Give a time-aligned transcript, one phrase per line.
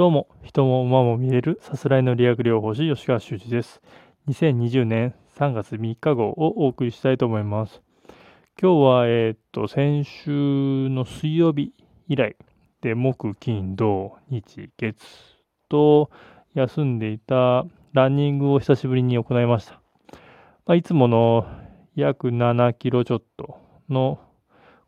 [0.00, 3.82] どうも、人も馬も見れるさすらいの理学療法士吉川修司です。
[4.28, 7.82] 2020年3月3日号をお送りしたいと思います。
[8.58, 11.74] 今日は、えー、っと、先週の水曜日
[12.08, 12.34] 以来
[12.80, 15.04] で、木、金、土、日、月
[15.68, 16.10] と
[16.54, 19.82] 休んでいたランニングを久しぶりに行いました。
[20.64, 21.46] まあ、いつもの
[21.94, 23.58] 約7キロちょっと
[23.90, 24.18] の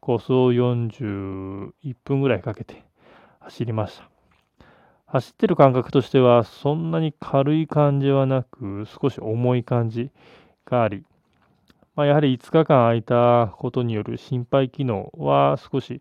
[0.00, 2.86] コースを41分ぐらいかけて
[3.40, 4.11] 走りました。
[5.12, 10.10] 走ってる感覚としては、そんなに軽い感じはなく、少し重い感じ
[10.64, 11.04] があり、
[11.94, 16.00] まあ、やはり5日間空いたことによる心肺機能は少し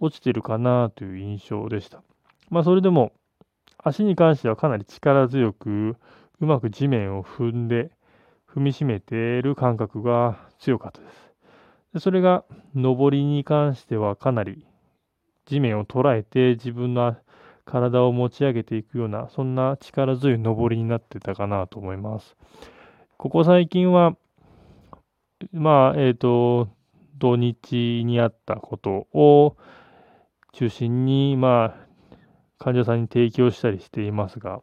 [0.00, 2.02] 落ちてるかなという印象でした。
[2.48, 3.12] まあ、それでも、
[3.78, 5.96] 足に関してはかなり力強く、
[6.40, 7.92] うまく地面を踏んで、
[8.52, 11.32] 踏みしめている感覚が強かったです。
[11.94, 12.42] でそれが、
[12.74, 14.66] 上りに関してはかなり
[15.46, 17.16] 地面を捉えて自分の
[17.70, 22.36] 体を持ち上げていくような、そんな力強い登りになってたかなと思います。
[23.16, 24.16] ここ最近は、
[25.52, 26.68] まあ、えっ、ー、と、
[27.16, 29.56] 土日にあったことを
[30.52, 32.24] 中心に、まあ、
[32.58, 34.62] 患者さんに提供したりしていますが、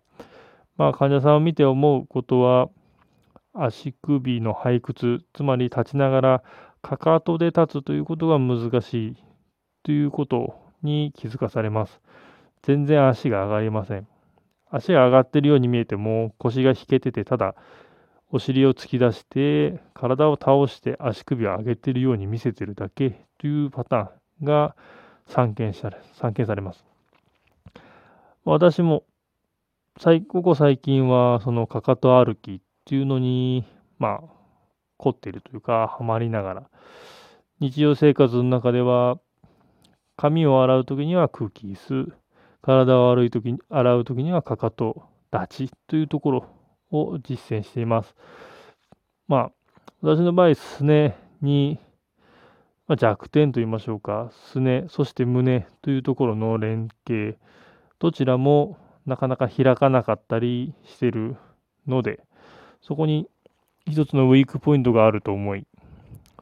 [0.75, 2.69] まあ、患者さんを見て思うことは、
[3.53, 6.43] 足首の背屈、つまり立ちながら
[6.81, 9.15] かかとで立つということが難しい
[9.83, 12.01] ということに気づかされます。
[12.67, 14.05] 全然足が上がりません。
[14.69, 17.55] 足が上がってるように見えても腰が引けてて、ただ
[18.29, 24.75] お尻を突き出して体を倒して足首を上げてるように見せてるだけというパターンが
[25.27, 26.83] 散見され散見されます。
[28.43, 29.05] 私も
[30.27, 33.63] ここ最近はそのかかと歩きっていうのに
[33.97, 34.21] まあ
[34.97, 36.69] 凝っているというかハマりながら
[37.61, 39.19] 日常生活の中では
[40.17, 42.13] 髪を洗う時には空気椅子
[42.61, 46.45] 体を洗う時に洗う時にはかかと立ちというところ
[46.91, 48.15] を実践しています。
[49.27, 49.51] まあ、
[50.01, 51.79] 私の場合、すねに、
[52.87, 57.37] まあ、弱点と言いましょうか、すね、そして胸というところの連携、
[57.99, 61.35] どちらもなかなか開かなかったりしてる
[61.87, 62.21] ので、
[62.81, 63.27] そこに
[63.85, 65.65] 一つのウィークポイントがあると思い、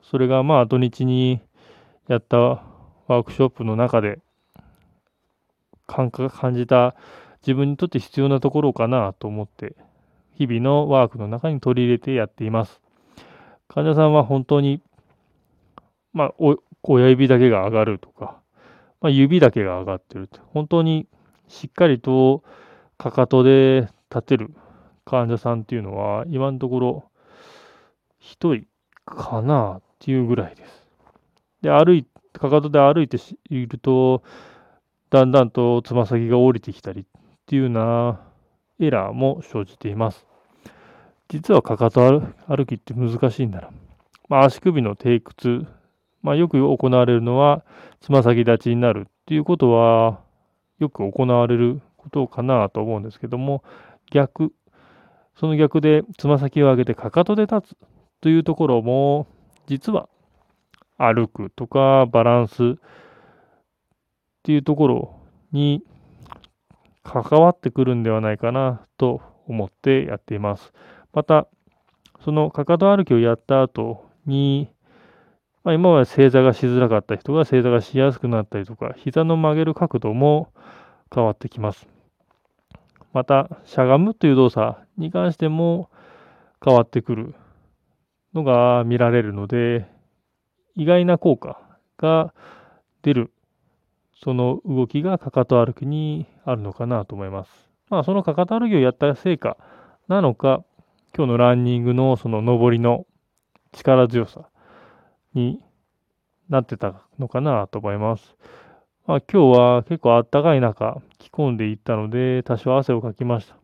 [0.04, 1.42] それがまあ土日に
[2.08, 4.20] やったワークショップの中で
[5.88, 6.96] 感覚感じた
[7.42, 9.76] 自分にとって必要なところかなと思って、
[10.38, 12.82] 日々のワークの中に取り入れてやっています。
[13.68, 14.82] 患者さんは本当に、
[16.14, 16.34] まあ、
[16.84, 18.40] 親指だけが上がるとか、
[19.02, 20.42] まあ、指だけが上がってると。
[20.54, 21.08] 本当に
[21.48, 22.44] しっかりと
[22.98, 24.54] かかとで立てる
[25.06, 27.04] 患者さんっていうのは、今のところ、
[28.22, 28.66] 1人
[29.06, 30.86] かなっていうぐらいです。
[31.62, 33.18] で、歩い、かかとで歩いて
[33.50, 34.24] いると、
[35.16, 37.06] だんだんとつま先が降りてきたりっ
[37.46, 38.20] ていうな
[38.82, 40.26] エラーも生じています。
[41.30, 43.70] 実はかかと歩きって難しいんだな。
[44.28, 45.66] まあ、足首の低屈、
[46.22, 47.64] まあ、よく行われるのは
[48.02, 50.20] つま先立ちになるっていうことは
[50.80, 53.64] よく行われることかなと思うんですけども
[54.12, 54.52] 逆
[55.40, 57.78] その逆でつま先を上げてかかとで立つ
[58.20, 59.28] というところも
[59.68, 60.10] 実は
[60.98, 62.76] 歩くとかバランス
[64.46, 65.16] っていうところ
[65.52, 65.82] に
[67.04, 70.72] 関わってくるんではないかなと思ってやっています。
[71.14, 71.48] また、
[72.24, 74.70] そのかかと歩きをやった後に、
[75.64, 80.54] まあ、今まで正座がしづらかった人が正座がしやすくなったりとか、膝の曲げる角度も
[81.12, 81.88] 変わってきます。
[83.14, 85.90] また、しゃがむという動作に関しても
[86.64, 87.34] 変わってくる
[88.36, 89.88] のが見られるので、
[90.76, 91.60] 意外な効果
[91.98, 92.32] が
[93.02, 93.32] 出る
[94.24, 97.52] その動きがかかと歩きにあるのかなと思います。
[97.90, 99.58] まあ、そのかかと歩きをやった成果
[100.08, 100.64] なのか、
[101.16, 103.06] 今日のランニングのその上りの
[103.72, 104.50] 力強さ
[105.34, 105.62] に
[106.50, 108.36] なってたのかなと思います。
[109.06, 113.56] まあ、今日は結構暖かい中、着込んでいったので、多少汗をかきました。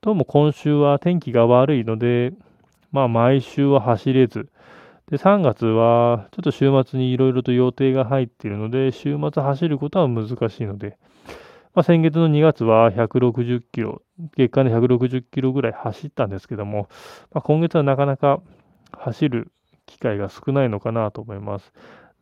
[0.00, 2.32] どうも今週は天気が悪いので、
[2.92, 4.48] まあ毎週は走れず、
[5.10, 10.98] で、3月は、ちょっと週末にいろいろと予定が入っているので、週末走ることは難しいので、
[11.74, 14.02] まあ、先月の2月は160キロ、
[14.36, 16.88] 月間で160キロぐらい走ったんですけども、
[17.32, 18.40] まあ、今月はなかなか
[18.92, 19.50] 走る
[19.86, 21.72] 機会が少ないのかなと思います。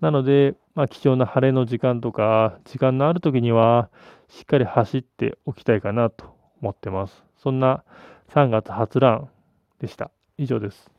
[0.00, 3.90] なので、まあ、貴重な晴れの時間とか、時間のある時には、
[4.28, 6.24] しっかり走っておきたいかなと
[6.62, 7.22] 思ってます。
[7.36, 7.84] そんな
[8.30, 9.28] 3月初ラン
[9.78, 10.10] でした。
[10.38, 10.97] 以上です。